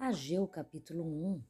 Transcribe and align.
Ageu 0.00 0.46
capítulo 0.46 1.02
1 1.02 1.42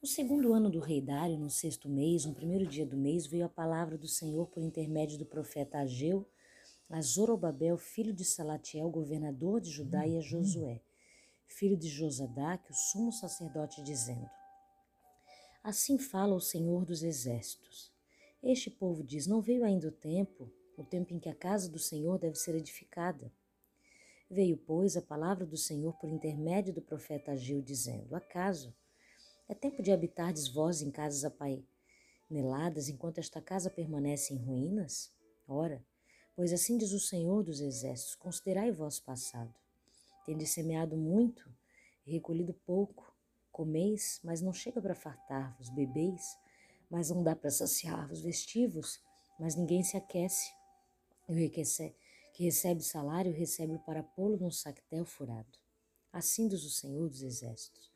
No 0.00 0.08
segundo 0.08 0.54
ano 0.54 0.70
do 0.70 0.80
rei 0.80 1.02
Dário, 1.02 1.38
no 1.38 1.50
sexto 1.50 1.86
mês, 1.86 2.24
no 2.24 2.34
primeiro 2.34 2.66
dia 2.66 2.86
do 2.86 2.96
mês, 2.96 3.26
veio 3.26 3.44
a 3.44 3.48
palavra 3.48 3.98
do 3.98 4.08
Senhor 4.08 4.46
por 4.46 4.62
intermédio 4.62 5.18
do 5.18 5.26
profeta 5.26 5.80
Ageu 5.80 6.26
a 6.88 7.02
Zorobabel, 7.02 7.76
filho 7.76 8.14
de 8.14 8.24
Salatiel, 8.24 8.88
governador 8.88 9.60
de 9.60 9.70
Judá, 9.70 10.06
e 10.06 10.16
a 10.16 10.22
Josué, 10.22 10.80
filho 11.46 11.76
de 11.76 11.88
Josadaque, 11.88 12.72
o 12.72 12.74
sumo 12.74 13.12
sacerdote, 13.12 13.82
dizendo: 13.82 14.28
Assim 15.62 15.98
fala 15.98 16.34
o 16.34 16.40
Senhor 16.40 16.86
dos 16.86 17.02
exércitos. 17.02 17.92
Este 18.42 18.70
povo 18.70 19.04
diz: 19.04 19.26
Não 19.26 19.42
veio 19.42 19.62
ainda 19.62 19.88
o 19.88 19.92
tempo, 19.92 20.50
o 20.74 20.82
tempo 20.82 21.12
em 21.12 21.20
que 21.20 21.28
a 21.28 21.34
casa 21.34 21.68
do 21.68 21.78
Senhor 21.78 22.18
deve 22.18 22.36
ser 22.36 22.54
edificada. 22.54 23.30
Veio, 24.30 24.56
pois, 24.56 24.96
a 24.96 25.02
palavra 25.02 25.44
do 25.44 25.56
Senhor 25.56 25.92
por 25.94 26.08
intermédio 26.08 26.72
do 26.72 26.80
profeta 26.80 27.32
Ageu, 27.32 27.60
dizendo: 27.60 28.14
Acaso 28.14 28.72
é 29.48 29.54
tempo 29.54 29.82
de 29.82 29.90
habitardes 29.90 30.46
vós 30.46 30.80
em 30.80 30.90
casas 30.92 31.24
apaineladas, 31.24 32.88
enquanto 32.88 33.18
esta 33.18 33.42
casa 33.42 33.68
permanece 33.68 34.32
em 34.32 34.36
ruínas? 34.36 35.12
Ora, 35.48 35.84
pois 36.36 36.52
assim 36.52 36.78
diz 36.78 36.92
o 36.92 37.00
Senhor 37.00 37.42
dos 37.42 37.60
Exércitos: 37.60 38.14
Considerai 38.14 38.70
vós 38.70 39.00
passado. 39.00 39.52
Tendes 40.24 40.50
semeado 40.50 40.96
muito 40.96 41.50
recolhido 42.06 42.54
pouco. 42.64 43.12
Comeis, 43.50 44.20
mas 44.22 44.40
não 44.40 44.52
chega 44.52 44.80
para 44.80 44.94
fartar-vos. 44.94 45.68
Bebeis, 45.70 46.22
mas 46.88 47.10
não 47.10 47.22
dá 47.22 47.34
para 47.34 47.50
saciar-vos. 47.50 48.20
Vestivos, 48.20 49.00
mas 49.40 49.56
ninguém 49.56 49.82
se 49.82 49.96
aquece. 49.96 50.52
E 51.28 51.32
o 51.32 51.36
que 52.32 52.44
recebe 52.44 52.82
salário, 52.82 53.32
recebe 53.32 53.78
para 53.78 54.02
pô-lo 54.02 54.36
num 54.36 54.50
sactel 54.50 55.04
furado. 55.04 55.58
Assim 56.12 56.48
diz 56.48 56.64
o 56.64 56.70
Senhor 56.70 57.08
dos 57.08 57.22
Exércitos. 57.22 57.90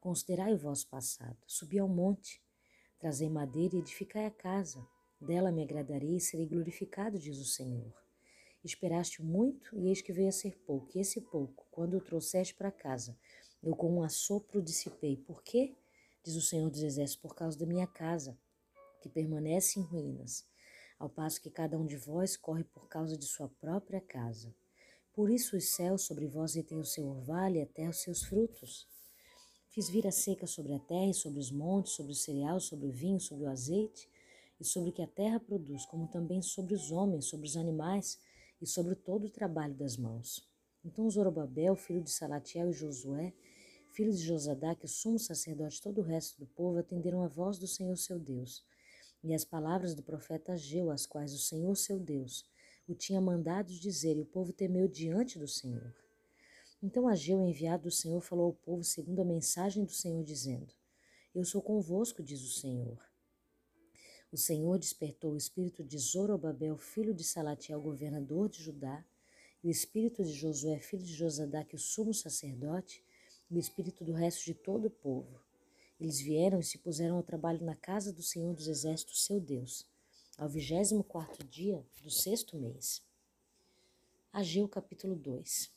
Considerai 0.00 0.52
o 0.52 0.58
vosso 0.58 0.88
passado, 0.88 1.36
subi 1.46 1.78
ao 1.78 1.88
monte, 1.88 2.42
trazei 2.98 3.28
madeira 3.28 3.76
e 3.76 3.78
edificai 3.78 4.26
a 4.26 4.30
casa. 4.30 4.86
Dela 5.20 5.50
me 5.50 5.62
agradarei 5.62 6.16
e 6.16 6.20
serei 6.20 6.46
glorificado, 6.46 7.18
diz 7.18 7.38
o 7.38 7.44
Senhor. 7.44 7.92
Esperaste 8.62 9.22
muito, 9.22 9.78
e 9.78 9.88
eis 9.88 10.02
que 10.02 10.12
veio 10.12 10.28
a 10.28 10.32
ser 10.32 10.58
pouco, 10.66 10.90
e 10.94 11.00
esse 11.00 11.20
pouco, 11.20 11.66
quando 11.70 11.96
o 11.96 12.00
trouxeste 12.00 12.54
para 12.54 12.70
casa, 12.70 13.16
eu 13.62 13.74
com 13.74 13.98
um 13.98 14.02
assopro 14.02 14.62
dissipei. 14.62 15.16
Por 15.16 15.42
quê? 15.42 15.74
Diz 16.22 16.34
o 16.34 16.42
Senhor 16.42 16.70
dos 16.70 16.82
Exércitos, 16.82 17.22
por 17.22 17.34
causa 17.34 17.58
da 17.58 17.66
minha 17.66 17.86
casa, 17.86 18.38
que 19.00 19.08
permanece 19.08 19.78
em 19.78 19.82
ruínas 19.82 20.46
ao 21.04 21.10
passo 21.10 21.40
que 21.40 21.50
cada 21.50 21.78
um 21.78 21.84
de 21.84 21.96
vós 21.96 22.36
corre 22.36 22.64
por 22.64 22.88
causa 22.88 23.16
de 23.16 23.26
sua 23.26 23.48
própria 23.60 24.00
casa. 24.00 24.54
Por 25.12 25.30
isso 25.30 25.56
os 25.56 25.68
céus 25.68 26.02
sobre 26.02 26.26
vós 26.26 26.54
retêm 26.54 26.80
o 26.80 26.84
seu 26.84 27.06
orvalho 27.06 27.56
e 27.56 27.62
a 27.62 27.66
terra 27.66 27.90
os 27.90 28.00
seus 28.00 28.24
frutos. 28.24 28.88
Fiz 29.68 29.88
vir 29.88 30.06
a 30.06 30.10
seca 30.10 30.46
sobre 30.46 30.72
a 30.72 30.78
terra 30.78 31.10
e 31.10 31.14
sobre 31.14 31.38
os 31.38 31.50
montes, 31.50 31.92
sobre 31.92 32.12
o 32.12 32.14
cereal, 32.14 32.58
sobre 32.58 32.86
o 32.86 32.92
vinho, 32.92 33.20
sobre 33.20 33.44
o 33.44 33.50
azeite 33.50 34.08
e 34.58 34.64
sobre 34.64 34.90
o 34.90 34.92
que 34.92 35.02
a 35.02 35.06
terra 35.06 35.38
produz, 35.38 35.84
como 35.84 36.08
também 36.08 36.40
sobre 36.40 36.74
os 36.74 36.90
homens, 36.90 37.26
sobre 37.26 37.46
os 37.46 37.56
animais 37.56 38.18
e 38.60 38.66
sobre 38.66 38.94
todo 38.94 39.26
o 39.26 39.30
trabalho 39.30 39.74
das 39.74 39.96
mãos. 39.96 40.48
Então 40.84 41.08
Zorobabel, 41.10 41.76
filho 41.76 42.02
de 42.02 42.10
Salatiel 42.10 42.70
e 42.70 42.72
Josué, 42.72 43.34
filho 43.92 44.12
de 44.12 44.22
Josadá, 44.22 44.74
que 44.74 44.88
sumo 44.88 45.18
sacerdote 45.18 45.82
todo 45.82 46.00
o 46.00 46.04
resto 46.04 46.38
do 46.38 46.46
povo 46.46 46.78
atenderam 46.78 47.22
a 47.22 47.28
voz 47.28 47.58
do 47.58 47.66
Senhor 47.66 47.96
seu 47.96 48.18
Deus 48.18 48.64
e 49.24 49.34
as 49.34 49.44
palavras 49.44 49.94
do 49.94 50.02
profeta 50.02 50.52
Ageu, 50.52 50.90
as 50.90 51.06
quais 51.06 51.32
o 51.32 51.38
Senhor 51.38 51.74
seu 51.74 51.98
Deus 51.98 52.44
o 52.86 52.94
tinha 52.94 53.20
mandado 53.20 53.72
dizer, 53.72 54.14
e 54.16 54.20
o 54.20 54.26
povo 54.26 54.52
temeu 54.52 54.86
diante 54.86 55.38
do 55.38 55.48
Senhor. 55.48 55.94
Então 56.82 57.08
Ageu, 57.08 57.40
enviado 57.40 57.84
do 57.84 57.90
Senhor, 57.90 58.20
falou 58.20 58.46
ao 58.46 58.52
povo 58.52 58.84
segundo 58.84 59.22
a 59.22 59.24
mensagem 59.24 59.82
do 59.82 59.92
Senhor, 59.92 60.22
dizendo: 60.22 60.74
Eu 61.34 61.42
sou 61.44 61.62
convosco, 61.62 62.22
diz 62.22 62.42
o 62.42 62.60
Senhor. 62.60 63.02
O 64.30 64.36
Senhor 64.36 64.78
despertou 64.78 65.32
o 65.32 65.36
espírito 65.36 65.82
de 65.82 65.96
Zorobabel, 65.96 66.76
filho 66.76 67.14
de 67.14 67.24
Salatiel, 67.24 67.80
governador 67.80 68.50
de 68.50 68.62
Judá, 68.62 69.02
e 69.62 69.68
o 69.68 69.70
espírito 69.70 70.22
de 70.22 70.34
Josué, 70.34 70.78
filho 70.78 71.02
de 71.02 71.14
Josadá, 71.14 71.64
que 71.64 71.76
o 71.76 71.78
sumo 71.78 72.12
sacerdote, 72.12 73.02
e 73.50 73.56
o 73.56 73.58
espírito 73.58 74.04
do 74.04 74.12
resto 74.12 74.44
de 74.44 74.52
todo 74.52 74.86
o 74.86 74.90
povo. 74.90 75.43
Eles 76.00 76.20
vieram 76.20 76.58
e 76.58 76.64
se 76.64 76.78
puseram 76.78 77.16
ao 77.16 77.22
trabalho 77.22 77.64
na 77.64 77.76
casa 77.76 78.12
do 78.12 78.22
Senhor 78.22 78.52
dos 78.52 78.66
Exércitos, 78.66 79.24
seu 79.24 79.40
Deus, 79.40 79.86
ao 80.36 80.48
vigésimo 80.48 81.04
quarto 81.04 81.46
dia 81.46 81.86
do 82.02 82.10
sexto 82.10 82.56
mês. 82.56 83.00
Ageu 84.32 84.68
capítulo 84.68 85.14
2 85.14 85.70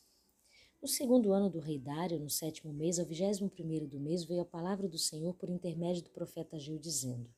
No 0.82 0.88
segundo 0.88 1.32
ano 1.32 1.48
do 1.48 1.60
rei 1.60 1.78
Dário, 1.78 2.18
no 2.18 2.28
sétimo 2.28 2.72
mês, 2.72 2.98
ao 2.98 3.06
vigésimo 3.06 3.48
primeiro 3.48 3.86
do 3.86 4.00
mês, 4.00 4.24
veio 4.24 4.40
a 4.40 4.44
palavra 4.44 4.88
do 4.88 4.98
Senhor 4.98 5.34
por 5.34 5.48
intermédio 5.48 6.02
do 6.02 6.10
profeta 6.10 6.56
Ageu, 6.56 6.78
dizendo 6.78 7.32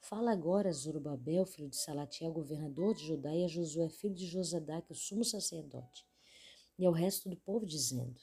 Fala 0.00 0.32
agora 0.32 0.70
a 0.70 0.72
Zorobabel, 0.72 1.46
filho 1.46 1.68
de 1.68 1.76
Salatiel, 1.76 2.32
governador 2.32 2.94
de 2.94 3.06
Judá, 3.06 3.32
e 3.34 3.44
a 3.44 3.48
Josué, 3.48 3.88
filho 3.88 4.14
de 4.14 4.26
Josadac, 4.26 4.90
o 4.90 4.94
sumo 4.94 5.24
sacerdote, 5.24 6.04
e 6.76 6.84
ao 6.84 6.92
resto 6.92 7.28
do 7.28 7.36
povo, 7.36 7.64
dizendo 7.64 8.20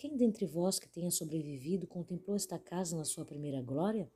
quem 0.00 0.16
dentre 0.16 0.46
vós 0.46 0.78
que 0.78 0.88
tenha 0.88 1.10
sobrevivido 1.10 1.86
contemplou 1.86 2.34
esta 2.34 2.58
casa 2.58 2.96
na 2.96 3.04
sua 3.04 3.22
primeira 3.22 3.60
glória? 3.60 4.10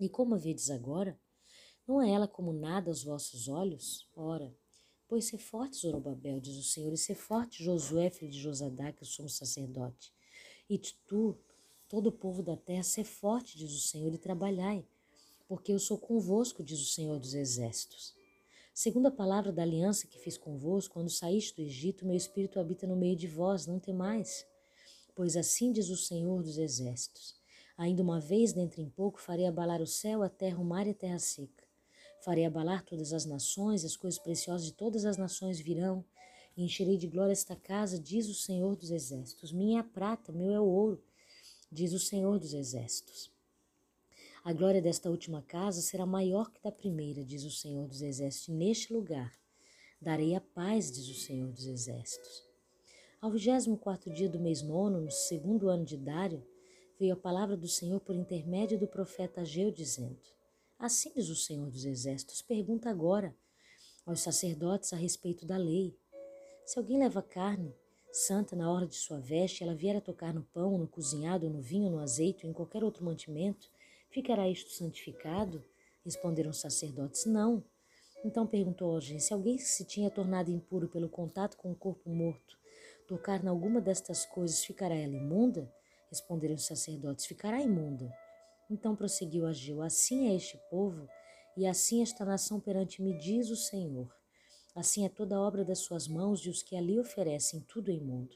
E 0.00 0.08
como 0.08 0.34
a 0.34 0.38
vedes 0.38 0.70
agora? 0.70 1.20
Não 1.86 2.00
é 2.00 2.10
ela 2.10 2.26
como 2.26 2.50
nada 2.50 2.90
aos 2.90 3.04
vossos 3.04 3.46
olhos? 3.46 4.08
Ora, 4.16 4.56
pois 5.06 5.26
ser 5.26 5.36
forte, 5.36 5.76
Zorobabel, 5.76 6.40
diz 6.40 6.56
o 6.56 6.62
Senhor, 6.62 6.90
e 6.94 6.96
ser 6.96 7.14
forte, 7.14 7.62
Josué, 7.62 8.08
filho 8.08 8.32
de 8.32 8.40
Josadá, 8.40 8.90
que 8.90 9.04
somos 9.04 9.36
sacerdote. 9.36 10.10
E 10.66 10.78
tu, 10.78 11.36
todo 11.90 12.06
o 12.06 12.12
povo 12.12 12.42
da 12.42 12.56
terra, 12.56 12.82
ser 12.82 13.04
forte, 13.04 13.58
diz 13.58 13.70
o 13.70 13.86
Senhor, 13.86 14.14
e 14.14 14.18
trabalhai, 14.18 14.82
porque 15.46 15.74
eu 15.74 15.78
sou 15.78 15.98
convosco, 15.98 16.64
diz 16.64 16.80
o 16.80 16.90
Senhor 16.90 17.18
dos 17.18 17.34
exércitos. 17.34 18.14
Segundo 18.72 19.08
a 19.08 19.10
palavra 19.10 19.52
da 19.52 19.60
aliança 19.60 20.06
que 20.06 20.18
fiz 20.18 20.38
convosco, 20.38 20.94
quando 20.94 21.10
saíste 21.10 21.56
do 21.56 21.60
Egito, 21.60 22.06
meu 22.06 22.16
espírito 22.16 22.58
habita 22.58 22.86
no 22.86 22.96
meio 22.96 23.14
de 23.14 23.28
vós, 23.28 23.66
não 23.66 23.78
temais. 23.78 24.50
Pois 25.14 25.36
assim 25.36 25.72
diz 25.72 25.90
o 25.90 25.96
Senhor 25.96 26.42
dos 26.42 26.56
Exércitos: 26.56 27.34
Ainda 27.76 28.02
uma 28.02 28.20
vez, 28.20 28.52
dentro 28.52 28.80
em 28.80 28.88
pouco, 28.88 29.20
farei 29.20 29.46
abalar 29.46 29.80
o 29.82 29.86
céu, 29.86 30.22
a 30.22 30.28
terra, 30.28 30.58
o 30.58 30.64
mar 30.64 30.86
e 30.86 30.90
a 30.90 30.94
terra 30.94 31.18
seca. 31.18 31.64
Farei 32.24 32.44
abalar 32.44 32.84
todas 32.84 33.12
as 33.12 33.26
nações, 33.26 33.82
e 33.82 33.86
as 33.86 33.96
coisas 33.96 34.18
preciosas 34.18 34.66
de 34.66 34.72
todas 34.72 35.04
as 35.04 35.16
nações 35.16 35.58
virão, 35.58 36.04
e 36.56 36.64
encherei 36.64 36.96
de 36.96 37.06
glória 37.06 37.32
esta 37.32 37.56
casa, 37.56 37.98
diz 37.98 38.28
o 38.28 38.34
Senhor 38.34 38.76
dos 38.76 38.90
Exércitos. 38.90 39.52
Minha 39.52 39.78
é 39.78 39.80
a 39.80 39.84
prata, 39.84 40.32
meu 40.32 40.52
é 40.52 40.60
o 40.60 40.64
ouro, 40.64 41.02
diz 41.70 41.92
o 41.92 41.98
Senhor 41.98 42.38
dos 42.38 42.54
Exércitos. 42.54 43.30
A 44.44 44.52
glória 44.52 44.82
desta 44.82 45.10
última 45.10 45.42
casa 45.42 45.80
será 45.80 46.04
maior 46.04 46.50
que 46.50 46.62
da 46.62 46.72
primeira, 46.72 47.24
diz 47.24 47.44
o 47.44 47.50
Senhor 47.50 47.86
dos 47.86 48.02
Exércitos. 48.02 48.48
Neste 48.48 48.92
lugar 48.92 49.32
darei 50.00 50.34
a 50.34 50.40
paz, 50.40 50.90
diz 50.90 51.08
o 51.08 51.14
Senhor 51.14 51.52
dos 51.52 51.66
Exércitos. 51.66 52.51
Ao 53.22 53.30
vigésimo 53.30 53.78
quarto 53.78 54.10
dia 54.10 54.28
do 54.28 54.40
mês 54.40 54.62
nono, 54.62 55.00
no 55.00 55.10
segundo 55.12 55.68
ano 55.68 55.84
de 55.84 55.96
Dário, 55.96 56.44
veio 56.98 57.14
a 57.14 57.16
palavra 57.16 57.56
do 57.56 57.68
Senhor 57.68 58.00
por 58.00 58.16
intermédio 58.16 58.76
do 58.76 58.88
profeta 58.88 59.42
Ageu, 59.42 59.70
dizendo: 59.70 60.18
Assim 60.76 61.12
diz 61.14 61.28
o 61.28 61.36
Senhor 61.36 61.70
dos 61.70 61.84
Exércitos, 61.84 62.42
pergunta 62.42 62.90
agora 62.90 63.32
aos 64.04 64.18
sacerdotes 64.18 64.92
a 64.92 64.96
respeito 64.96 65.46
da 65.46 65.56
lei. 65.56 65.96
Se 66.66 66.80
alguém 66.80 66.98
leva 66.98 67.22
carne 67.22 67.72
santa 68.10 68.56
na 68.56 68.68
hora 68.68 68.88
de 68.88 68.96
sua 68.96 69.20
veste, 69.20 69.62
ela 69.62 69.72
vier 69.72 69.94
a 69.94 70.00
tocar 70.00 70.34
no 70.34 70.42
pão, 70.42 70.76
no 70.76 70.88
cozinhado, 70.88 71.48
no 71.48 71.62
vinho, 71.62 71.92
no 71.92 72.00
azeite 72.00 72.44
ou 72.44 72.50
em 72.50 72.52
qualquer 72.52 72.82
outro 72.82 73.04
mantimento, 73.04 73.70
ficará 74.10 74.48
isto 74.48 74.72
santificado? 74.72 75.64
Responderam 76.04 76.50
os 76.50 76.58
sacerdotes: 76.58 77.24
Não. 77.24 77.62
Então 78.24 78.48
perguntou 78.48 78.90
a 78.90 78.94
alguém: 78.96 79.20
se 79.20 79.32
alguém 79.32 79.58
se 79.58 79.84
tinha 79.84 80.10
tornado 80.10 80.50
impuro 80.50 80.88
pelo 80.88 81.08
contato 81.08 81.56
com 81.56 81.70
o 81.70 81.76
corpo 81.76 82.10
morto, 82.10 82.60
tocar 83.12 83.44
em 83.44 83.46
alguma 83.46 83.78
destas 83.78 84.24
coisas, 84.24 84.64
ficará 84.64 84.94
ela 84.94 85.14
imunda? 85.14 85.70
Responderam 86.08 86.54
os 86.54 86.64
sacerdotes: 86.64 87.26
Ficará 87.26 87.60
imunda. 87.60 88.10
Então 88.70 88.96
prosseguiu 88.96 89.46
Ageu: 89.46 89.82
Assim 89.82 90.28
é 90.28 90.34
este 90.34 90.58
povo, 90.70 91.06
e 91.54 91.66
assim 91.66 92.00
esta 92.00 92.24
nação 92.24 92.58
perante 92.58 93.02
me, 93.02 93.12
diz 93.18 93.50
o 93.50 93.56
Senhor. 93.56 94.10
Assim 94.74 95.04
é 95.04 95.10
toda 95.10 95.36
a 95.36 95.40
obra 95.40 95.62
das 95.62 95.80
suas 95.80 96.08
mãos 96.08 96.40
e 96.46 96.48
os 96.48 96.62
que 96.62 96.74
ali 96.74 96.98
oferecem 96.98 97.60
tudo 97.60 97.90
é 97.90 97.94
imundo. 97.94 98.34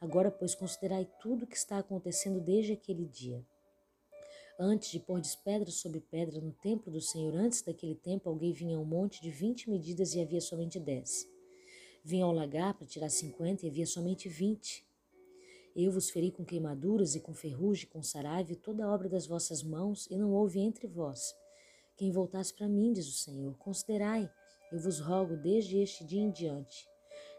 Agora, 0.00 0.30
pois, 0.30 0.54
considerai 0.54 1.10
tudo 1.20 1.44
o 1.44 1.46
que 1.48 1.56
está 1.56 1.78
acontecendo 1.78 2.40
desde 2.40 2.72
aquele 2.72 3.06
dia. 3.06 3.44
Antes 4.56 4.92
de 4.92 5.00
pôr 5.00 5.20
pedra 5.44 5.72
sobre 5.72 5.98
pedra 5.98 6.40
no 6.40 6.52
templo 6.52 6.92
do 6.92 7.00
Senhor, 7.00 7.34
antes 7.34 7.62
daquele 7.62 7.96
tempo, 7.96 8.28
alguém 8.28 8.52
vinha 8.52 8.76
a 8.76 8.80
um 8.80 8.84
monte 8.84 9.20
de 9.20 9.30
vinte 9.30 9.68
medidas 9.68 10.14
e 10.14 10.20
havia 10.20 10.40
somente 10.40 10.78
dez. 10.78 11.33
Vinha 12.04 12.26
ao 12.26 12.32
lagar 12.32 12.74
para 12.74 12.86
tirar 12.86 13.08
cinquenta 13.08 13.64
e 13.64 13.68
havia 13.70 13.86
somente 13.86 14.28
vinte. 14.28 14.86
Eu 15.74 15.90
vos 15.90 16.10
feri 16.10 16.30
com 16.30 16.44
queimaduras 16.44 17.14
e 17.14 17.20
com 17.20 17.32
ferrugem, 17.32 17.88
com 17.88 18.02
saraiva 18.02 18.54
toda 18.54 18.84
a 18.84 18.92
obra 18.92 19.08
das 19.08 19.26
vossas 19.26 19.62
mãos, 19.62 20.06
e 20.10 20.16
não 20.16 20.32
houve 20.32 20.60
entre 20.60 20.86
vós 20.86 21.34
quem 21.96 22.10
voltasse 22.10 22.52
para 22.52 22.68
mim, 22.68 22.92
diz 22.92 23.08
o 23.08 23.12
Senhor. 23.12 23.56
Considerai, 23.56 24.30
eu 24.70 24.78
vos 24.78 25.00
rogo 25.00 25.36
desde 25.36 25.78
este 25.78 26.04
dia 26.04 26.20
em 26.20 26.30
diante. 26.30 26.86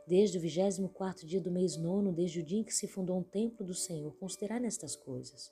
desde 0.08 0.38
o 0.38 0.42
vigésimo 0.42 0.88
quarto 0.90 1.26
dia 1.26 1.42
do 1.42 1.52
mês 1.52 1.76
nono, 1.78 2.12
desde 2.12 2.40
o 2.40 2.44
dia 2.44 2.60
em 2.60 2.64
que 2.64 2.74
se 2.74 2.88
fundou 2.88 3.18
um 3.18 3.24
templo 3.24 3.66
do 3.66 3.74
Senhor, 3.74 4.16
considerai 4.18 4.60
nestas 4.60 4.96
coisas. 4.96 5.52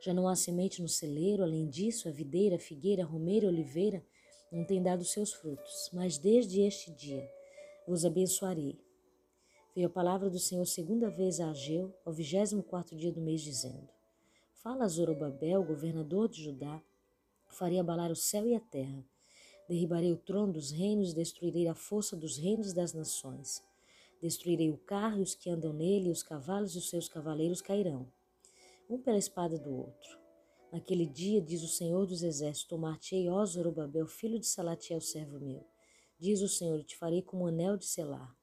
Já 0.00 0.14
não 0.14 0.28
há 0.28 0.36
semente 0.36 0.80
no 0.80 0.88
celeiro, 0.88 1.42
além 1.42 1.68
disso, 1.68 2.08
a 2.08 2.12
videira, 2.12 2.56
a 2.56 2.58
figueira, 2.58 3.02
a 3.02 3.06
romeira, 3.06 3.46
a 3.46 3.50
oliveira 3.50 4.02
não 4.50 4.64
têm 4.64 4.82
dado 4.82 5.04
seus 5.04 5.32
frutos, 5.32 5.90
mas 5.92 6.18
desde 6.18 6.60
este 6.60 6.90
dia 6.92 7.28
vos 7.90 8.04
abençoarei. 8.04 8.78
Veio 9.74 9.88
a 9.88 9.90
palavra 9.90 10.30
do 10.30 10.38
Senhor 10.38 10.64
segunda 10.64 11.10
vez 11.10 11.40
a 11.40 11.50
Ageu, 11.50 11.92
ao 12.04 12.12
vigésimo 12.12 12.62
quarto 12.62 12.94
dia 12.94 13.10
do 13.10 13.20
mês, 13.20 13.40
dizendo, 13.40 13.88
Fala 14.54 14.84
a 14.84 14.88
Zorobabel, 14.88 15.64
governador 15.64 16.28
de 16.28 16.44
Judá, 16.44 16.80
farei 17.48 17.80
abalar 17.80 18.12
o 18.12 18.16
céu 18.16 18.46
e 18.46 18.54
a 18.54 18.60
terra, 18.60 19.04
derribarei 19.68 20.12
o 20.12 20.16
trono 20.16 20.52
dos 20.52 20.70
reinos, 20.70 21.12
destruirei 21.12 21.66
a 21.66 21.74
força 21.74 22.16
dos 22.16 22.36
reinos 22.38 22.72
das 22.72 22.92
nações. 22.92 23.60
Destruirei 24.22 24.70
o 24.70 24.78
carro 24.78 25.18
e 25.18 25.22
os 25.22 25.34
que 25.34 25.50
andam 25.50 25.72
nele, 25.72 26.10
e 26.10 26.12
os 26.12 26.22
cavalos 26.22 26.76
e 26.76 26.78
os 26.78 26.88
seus 26.88 27.08
cavaleiros 27.08 27.60
cairão, 27.60 28.06
um 28.88 28.98
pela 28.98 29.18
espada 29.18 29.58
do 29.58 29.74
outro. 29.74 30.16
Naquele 30.70 31.06
dia, 31.06 31.40
diz 31.40 31.64
o 31.64 31.68
Senhor 31.68 32.06
dos 32.06 32.22
Exércitos, 32.22 32.68
tomar-te-ei, 32.68 33.28
ó 33.28 33.44
Zorobabel, 33.44 34.06
filho 34.06 34.38
de 34.38 34.46
Salatiel, 34.46 35.00
servo 35.00 35.40
meu. 35.40 35.69
Diz 36.20 36.42
o 36.42 36.48
Senhor, 36.48 36.84
te 36.84 36.98
farei 36.98 37.22
como 37.22 37.46
anel 37.46 37.78
de 37.78 37.86
selar, 37.86 38.36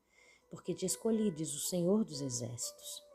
porque 0.49 0.73
te 0.73 0.87
escolhi, 0.87 1.29
diz 1.29 1.53
o 1.53 1.59
Senhor 1.59 2.03
dos 2.03 2.21
Exércitos. 2.21 3.06